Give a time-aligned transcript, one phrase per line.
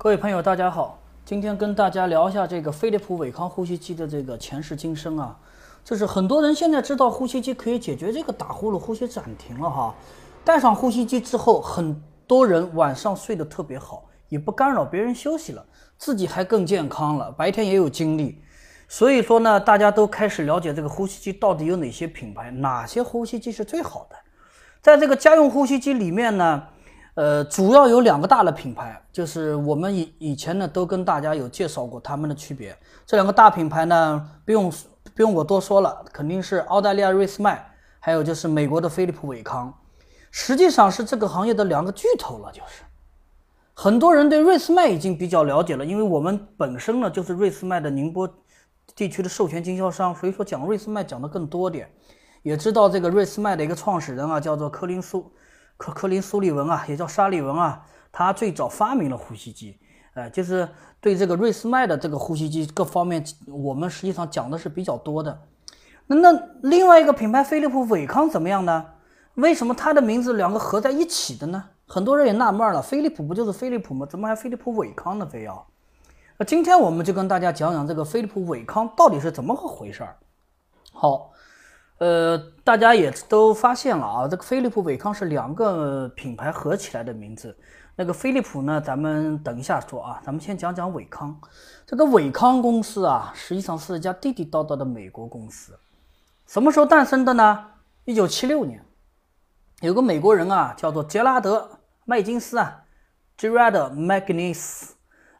[0.00, 5.36] 各位朋友，大家好，今天跟大家聊一下这个飞利浦伟康呼吸机的这个前世今生啊。
[5.84, 9.92] 就是很多人现在知道呼吸机可以解决这个打呼噜、呼吸暂停了哈。
[10.44, 15.66] 戴上呼吸机之后，很多人晚上睡得特别好，也不干扰别人休息了，
[15.96, 18.40] 自己还更健康了，白天也有精力。
[18.86, 24.14] 所以说呢，大家都开始了解这个呼吸机到底有哪些品牌，哪些呼吸机是最好的。
[24.80, 26.68] 在这个家用呼吸机里面呢。
[27.18, 32.78] 呃，主要有两个大的品牌，就是我们以以前呢都跟大家有介绍过它们的区别。
[33.04, 34.70] 这两个大品牌呢，不用
[35.16, 39.74] 不用我多说了，肯定是澳大利亚瑞斯麦，还有就是美国的飞利浦伟康，
[40.30, 42.52] 实际上是这个行业的两个巨头了。
[42.52, 42.84] 就是
[43.74, 48.32] 很多人对瑞斯麦已经比较了解了，因为我们本身呢就是瑞斯麦的宁波
[48.94, 51.90] 地区的授权经销商，所以说讲瑞斯麦讲的更多点，
[52.44, 55.28] 也知道这个瑞斯麦的一个创始人啊，叫做柯林苏。
[55.78, 59.78] 科科林苏利文啊，也叫沙利文啊，他最早发明了呼吸机，
[60.12, 60.68] 呃，就是
[61.00, 65.40] 对这个瑞斯麦的这个呼吸机各方面，我们实际上讲的是比较多的。
[66.08, 68.84] 那那另外一个品牌飞利浦伟康怎么样呢？
[69.34, 71.64] 为什么它的名字两个合在一起的呢？
[71.86, 74.04] 很多人也纳闷了，飞利浦不就是飞利浦吗？
[74.04, 75.24] 怎么还飞利浦伟康呢？
[75.24, 75.64] 非要？
[76.38, 80.16] 那今天我们就跟大家讲讲这个飞利浦伟康到底是怎么个回事儿。
[80.92, 81.30] 好。
[81.98, 87.56] 呃，大家也都发现了啊，这个飞利浦伟康是两个品牌合起来的名字。
[87.96, 91.36] 那个飞利浦呢，咱们等一下说啊，咱们先讲讲伟康。
[91.84, 95.76] 这个伟康公司啊，实际上是一家地地道道的美国公司。
[96.46, 97.66] 什么时候诞生的呢？
[98.04, 98.80] 一九七六年，
[99.80, 101.58] 有个美国人啊，叫做杰拉德·
[102.04, 102.84] 麦金斯啊
[103.36, 104.90] ，Gerard Magnus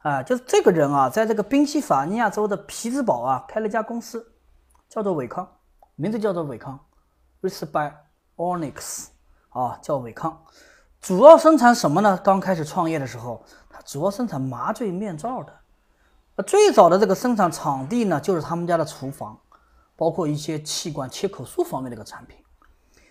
[0.01, 4.33] 啊，就是这个人啊，在这个宾夕法尼亚州的匹兹堡啊，开了一家公司，
[4.89, 5.49] 叫做伟康。
[6.01, 6.79] 名字叫做伟康
[7.41, 7.93] r e s p y
[8.37, 9.09] Onyx，
[9.49, 10.45] 啊，叫伟康，
[11.01, 12.17] 主要生产什么呢？
[12.23, 15.53] 刚开始创业的时候，它主要生产麻醉面罩的。
[16.45, 19.37] 最早的这个生产场地呢，就是他们家的厨房，
[19.97, 22.37] 包括一些气管切口术方面的一个产品。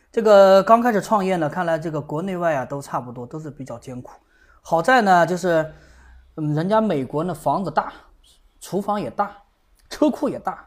[0.10, 4.14] 这个刚开始创业呢，看来这个国内外啊都差不多，都是比较艰苦。
[4.62, 5.74] 好在呢，就是
[6.36, 7.92] 嗯，人家美国呢房子大，
[8.62, 9.36] 厨房也大，
[9.90, 10.67] 车库也大。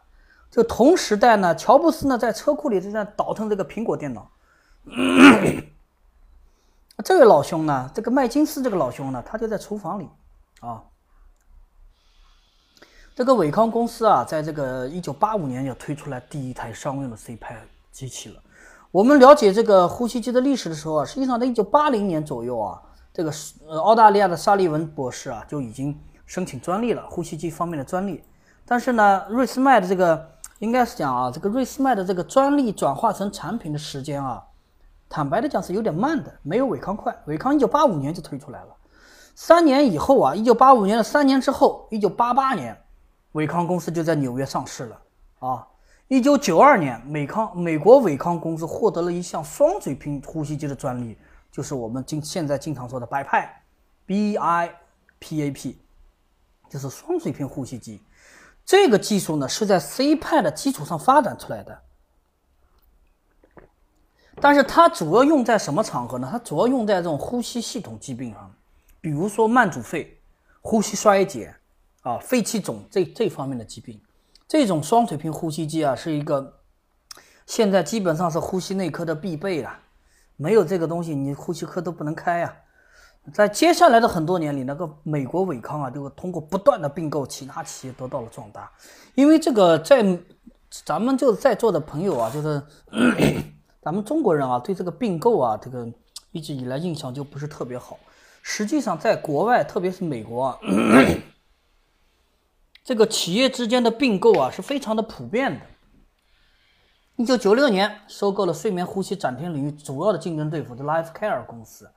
[0.51, 4.29] 就同时代呢，乔布斯呢在车库里正在倒腾这个苹果电脑。
[7.05, 10.09] 这位老兄呢，这个麦金斯这个老兄呢，他就在厨房里
[10.61, 10.83] 啊。
[13.15, 17.61] 这个伟康公司啊，在这个一九八五年就推出来第一台商用的 C 派
[17.93, 18.43] 机器了。
[18.91, 22.83] 我们了解这个呼吸机的历史的时候啊，实际上在一九八零年左右啊，
[23.13, 23.33] 这个
[23.69, 25.97] 呃澳大利亚的沙利文博士啊就已经
[26.27, 28.25] 申请专利了，呼吸机方面的专利。
[28.65, 34.45] 但是呢，瑞斯麦的这个应该是讲啊，这个瑞斯麦的这个专利转化成产品的时间啊，
[35.09, 37.17] 坦白的讲是有点慢的，没有伟康快。
[37.25, 38.77] 伟康一九八五年就推出来了，
[39.35, 42.79] 三年以后啊，一九八五年的三年之后，一九八八年，
[43.33, 45.01] 伟康公司就在纽约上市了
[45.39, 45.67] 啊。
[46.09, 51.17] 一九九二年，美康美国伟康公司获得了一项双水平呼吸机的专利，
[51.51, 53.63] 就是我们经现在经常说的百派
[54.05, 54.71] ，B I
[55.19, 55.79] P A P，
[56.69, 58.03] 就是双水平呼吸机。
[58.71, 61.83] 这个技术呢是在 C 派的基础上发展出来的，
[64.41, 66.29] 但是它主要用在什么场合呢？
[66.31, 68.55] 它主要用在这种呼吸系统疾病上，
[69.01, 70.21] 比如说慢阻肺、
[70.61, 71.53] 呼吸衰竭
[72.03, 74.01] 啊、肺气肿这这方面的疾病。
[74.47, 76.61] 这种双水平呼吸机啊，是一个
[77.47, 79.81] 现在基本上是呼吸内科的必备了，
[80.37, 82.57] 没有这个东西，你呼吸科都不能开呀。
[83.33, 88.71] 在接下来的很多年里，那个美国伟康啊，就通过不断的并购其他企业得到了壮大。
[89.15, 90.05] 因为这个，在
[90.85, 92.63] 咱们就在座的朋友啊，就是
[93.83, 95.87] 咱们中国人啊，对这个并购啊，这个
[96.33, 97.99] 一直以来印象就不是特别好。
[98.43, 100.59] 实际上，在国外，特别是美国啊，
[102.83, 105.67] 这个企业之间的并购啊，是非常的普遍的。
[107.17, 111.89] 一九九六年，收购了睡眠呼吸暂停领域主要的竞争对手的 Life Care 公司。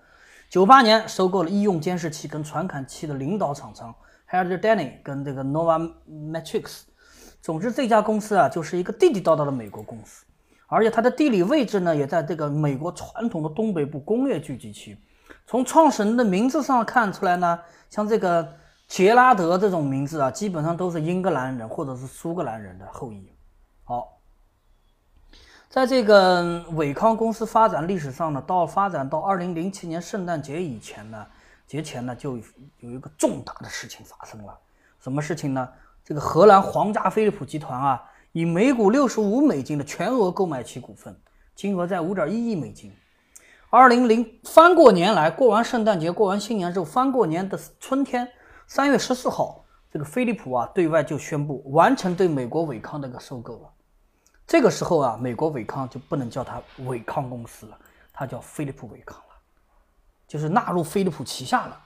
[0.54, 3.92] 九八年收购了医用监视器跟传感器的领导厂商
[4.28, 6.82] h e r d e r d a n n y 跟这个 Nova Matrix。
[7.42, 10.24] 总之，这家公司啊，就是一个地地道道的美国公司，
[10.68, 14.96] 而且它的地理位置呢，也在这个美国传统的东北部工业聚集区。
[15.48, 17.60] 从创始人的名字上看出来呢，
[17.90, 18.48] 像这个
[18.88, 23.28] 杰拉德这种名字啊，基本上都是英格兰人或者是苏格兰人的后裔。
[23.84, 24.20] 好。
[25.74, 31.26] 在这个伟康公司发展历史上呢，到发展到二零零七年圣诞节以前呢，
[31.66, 34.56] 节前呢就有一个重大的事情发生了。
[35.00, 35.68] 什么事情呢？
[36.06, 38.04] 这个荷兰皇家飞利浦集团啊，
[38.34, 41.20] 以每股六十五美金的全额购买其股份，
[41.56, 42.94] 金额在五点一亿美金。
[43.72, 48.30] 二零零翻过年来，过完圣诞节，过完新年之后，翻过年的春天，
[48.68, 53.70] 三月十四号，这个飞利浦啊对外就宣布完成对美国伟康的一个收购了。
[54.46, 57.80] 这个时候啊，美国伟康就不能叫它伟康公司了，
[58.12, 59.36] 它叫飞利浦伟康了，
[60.28, 61.86] 就是纳入飞利浦旗下了。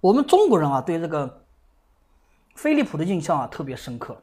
[0.00, 1.44] 我们中国人啊，对这个
[2.56, 4.20] 飞利浦的印象啊特别深刻，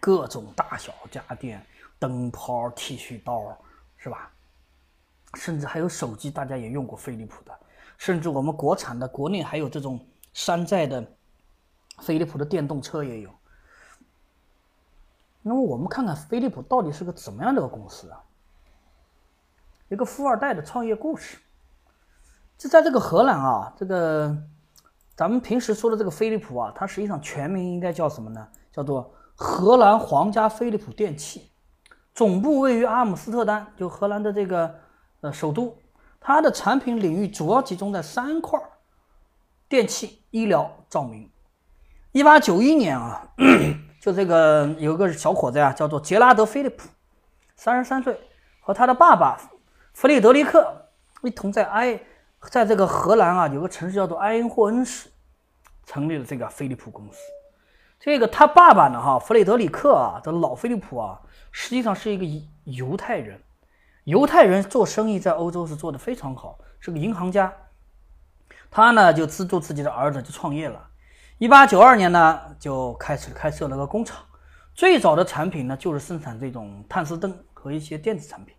[0.00, 1.64] 各种大小家电、
[1.98, 3.56] 灯泡、剃须刀，
[3.96, 4.30] 是吧？
[5.34, 7.52] 甚至还有手机，大家也用过飞利浦的。
[7.98, 11.04] 甚至我们国产的，国内还有这种山寨的
[11.98, 13.30] 飞利浦的电动车也有。
[15.42, 18.22] 那么我们看看飞利浦到底是个怎么样的个公司啊？
[19.88, 21.38] 一个富二代的创业故事。
[22.58, 24.36] 就在这个荷兰啊，这个
[25.16, 28.46] 咱们平时说的这个飞利浦啊，它实际上全名应该叫什么呢？
[28.70, 31.50] 叫做荷兰皇家飞利浦电器，
[32.14, 34.74] 总部位于阿姆斯特丹，就荷兰的这个
[35.22, 35.74] 呃首都。
[36.20, 38.60] 它的产品领域主要集中在三块
[39.70, 41.30] 电器、医疗、照明。
[42.12, 43.26] 一八九一年啊，
[44.00, 46.88] 就这个有个小伙子呀，叫做杰拉德·菲利普，
[47.54, 48.18] 三十三岁，
[48.60, 49.38] 和他的爸爸
[49.92, 50.88] 弗里德里克
[51.22, 52.00] 一同在埃，
[52.50, 55.10] 在这个荷兰啊，有个城市叫做埃因霍恩市，
[55.84, 57.18] 成立了这个飞利浦公司。
[57.98, 61.20] 这个他爸爸呢，哈，弗里德里克啊，这老菲利普啊，
[61.52, 62.24] 实际上是一个
[62.64, 63.38] 犹太人。
[64.04, 67.52] 犹太人做生意在欧洲是做的非常好，是个银行家。
[68.70, 70.89] 他呢就资助自己的儿子就创业了。
[71.40, 74.22] 一八九二年呢就开始开设了个工厂。
[74.74, 78.54] 最早的产品呢就是生产这种碳丝灯和一些电子产品。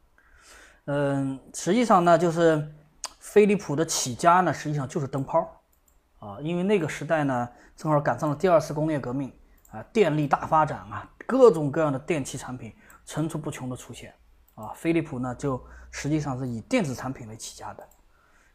[0.86, 2.74] 嗯，实际上呢就是
[3.20, 5.62] 飞利浦的起家呢实际上就是灯泡
[6.18, 9.32] 啊，因为那个时代呢正好赶上了第二次工业革命
[9.70, 12.74] 啊，电力大发展啊，各种各样的电器产品
[13.06, 14.12] 层出不穷的出现。
[14.56, 17.88] 啊，飞利浦呢，就实际上是以电子产品为起家的。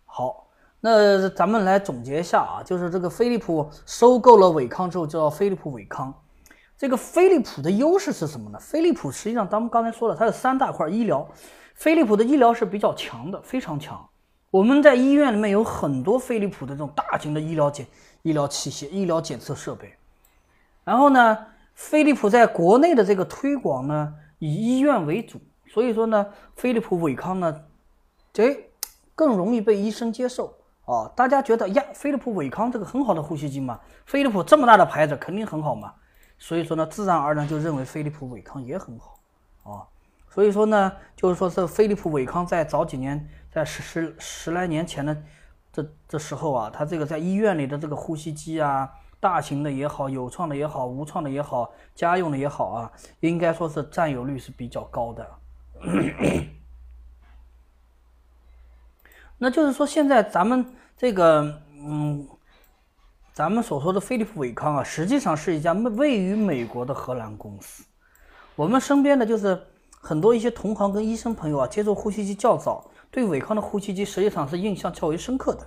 [0.05, 0.46] 好，
[0.89, 6.15] 那咱们来总结一下啊，就是这个飞利浦收购了伟康之后，叫飞利浦伟康。
[6.79, 8.59] 这个飞利浦的优势是什么呢？
[8.61, 11.29] 飞利浦实际上咱们刚才说了，它有三大块：医疗，
[11.75, 14.09] 飞利浦的医疗是比较强的，非常强。
[14.53, 17.85] 我们在医院里面有很多飞利浦的这种大型的医疗检、
[18.23, 19.93] 医疗器械、医疗检测设备。
[20.85, 21.37] 然后呢，
[21.75, 25.41] 飞利浦在国内的这个推广呢，以医院为主。
[25.67, 26.25] 所以说呢，
[26.55, 27.63] 飞利浦伟康呢，
[28.33, 28.71] 这
[29.17, 30.55] 更容易被医生接受
[30.87, 31.13] 哦。
[31.15, 35.93] 大家觉得呀，飞利浦伟康这个很好的呼吸机嘛，飞利浦这么大的牌子肯定很好嘛。
[36.39, 39.21] 所以说呢，自然而然就认为飞利浦伟康也很好
[39.63, 39.87] 啊。
[40.31, 45.17] 所以说呢，就是说是飞利浦伟康在早几年，在十十十来年前的
[45.73, 48.91] 这这时候啊，它这个在医院里的这个呼吸机啊。
[49.19, 55.27] 大型的也好，有创的也好，无创的也好，家用的也好啊，应该说是占有率是比较高的。
[59.39, 60.65] 那就是说，现在咱们
[60.97, 62.27] 这个，嗯，
[63.35, 67.85] 咱们所说的飞利浦伟康啊，实际上是一家位于美国的荷兰公司。
[68.55, 69.61] 我们身边的就是
[70.01, 75.67] 很多一些同行跟医生朋友啊，接触呼吸机较早，对伟康的呼吸机实际上是印象较为深刻的。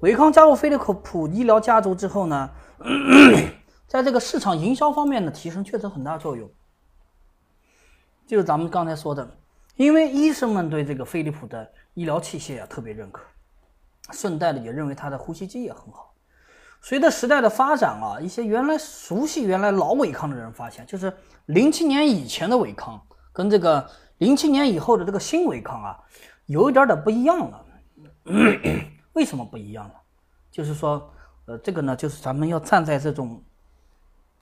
[0.00, 2.50] 伟康加入飞利浦医疗家族之后呢，
[3.86, 6.50] 在这个市场营销方面的提升确实很大作用。
[8.26, 9.38] 就是咱们刚才说的。
[9.76, 13.22] 因为医生们对这个飞利浦的医疗器械啊特别认可，
[14.12, 16.14] 顺带的也认为他的呼吸机也很好。
[16.80, 21.12] 随着时代的发展啊，一些原来熟悉原来老伟康的人发现，就是
[21.46, 23.00] 零七年以前的伟康
[23.32, 23.88] 跟这个
[24.18, 25.98] 零七年以后的这个新伟康啊，
[26.46, 27.66] 有一点点不一样了。
[29.12, 29.94] 为什么不一样了？
[30.50, 31.12] 就是说，
[31.46, 33.42] 呃，这个呢，就是咱们要站在这种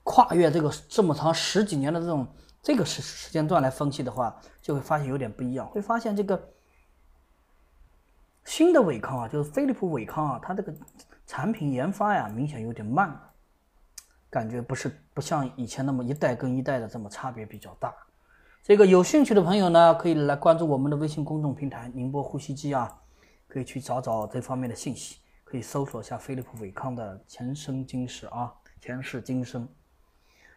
[0.03, 2.27] 跨越这个这么长十几年的这种。
[2.63, 5.65] 这个时时间段来分析的话，就会发现有点不一样。
[5.65, 6.39] 会发现这个
[8.45, 10.73] 新的伟康啊，就是飞利浦伟康啊，它这个
[11.25, 13.17] 产品研发呀，明显有点慢，
[14.29, 17.93] 感觉不是不像以前那么一代跟一代的这么差别比较大。
[18.63, 22.95] 这个有兴趣的朋友呢，可以来关注我们的微信公众平台“宁波呼吸机”啊，
[23.47, 29.67] 可以去找找这方面的信息，可以搜索一下飞利浦伟康的前生今世啊，前世今生，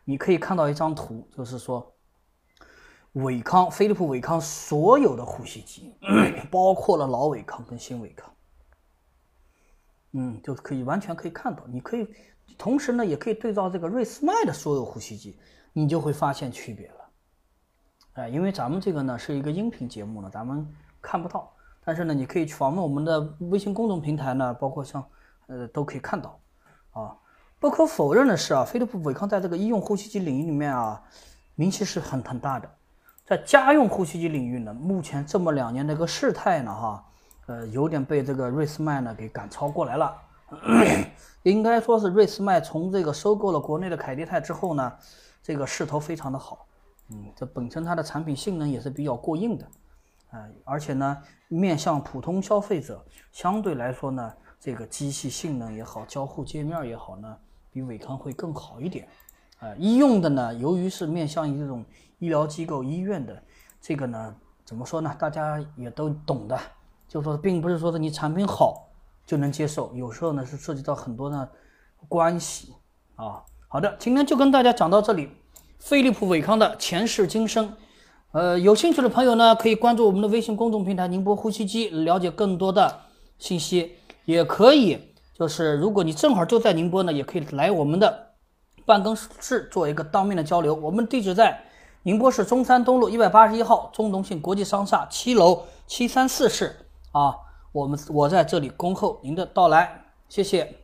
[0.04, 1.90] 你可以看到一张图，就是说。
[3.14, 5.94] 伟康，飞利浦伟康所有的呼吸机，
[6.50, 8.32] 包括了老伟康跟新伟康，
[10.12, 11.64] 嗯，就可以完全可以看到。
[11.68, 12.08] 你可以
[12.58, 15.38] 同时呢，也可以对照这个瑞斯麦的所有呼吸机，
[15.72, 16.94] 你就会发现区别了。
[18.14, 20.66] 哎，因为咱们这个呢是一个音频节目呢，咱们
[21.00, 21.52] 看不到。
[21.84, 25.04] 但是呢，你可以去访问我们的微信公众平台呢，包括像
[25.46, 26.40] 呃都可以看到。
[26.90, 27.16] 啊，
[27.60, 31.00] 不可否认的是啊，飞利浦伟康在这个医用呼吸机领域里面啊，
[31.54, 32.68] 名气是很很大的。
[33.26, 37.04] 在家用呼吸机领域呢，目前这么两年的一个事态呢，哈，
[37.46, 40.14] 呃，有点被这个瑞斯麦呢给赶超过来了。
[41.42, 44.92] 应该说是瑞思迈从这个收购了国内的凯迪泰之后呢，
[45.42, 46.66] 这个势头非常的好。
[47.08, 49.66] 嗯，这本身它的产品性能也是比较过硬的，
[50.30, 53.02] 啊，而且呢，面向普通消费者，
[53.32, 57.36] 相对来说呢，这个机器性能也好，交互界面也好呢，
[57.70, 59.08] 比伟康会更好一点。
[59.60, 61.84] 啊，医用的呢，由于是面向于这种
[62.24, 63.42] 医疗机构、医院的，
[63.82, 65.14] 这个呢，怎么说呢？
[65.18, 66.58] 大家也都懂的，
[67.06, 68.88] 就说并不是说是你产品好
[69.26, 71.50] 就能接受，有时候呢是涉及到很多的
[72.08, 72.74] 关系
[73.16, 73.42] 啊。
[73.68, 75.28] 好的，今天就跟大家讲到这里。
[75.80, 77.74] 飞利浦伟康的前世今生，
[78.32, 83.00] 呃，有兴趣的朋友呢，可以关注我们的微信公众平台“宁波呼吸机”，了解更多的
[83.38, 83.96] 信息。
[84.24, 84.98] 也可以，
[85.34, 88.30] 就是如果你正好就在宁波呢，也可以来我们的
[88.86, 90.74] 办公室做一个当面的交流。
[90.74, 91.62] 我们地址在
[92.04, 97.34] 宁波市中山东路一百八十一号中农信国际商厦七楼七三四室啊。
[97.72, 100.83] 我们我在这里恭候您的到来，谢谢。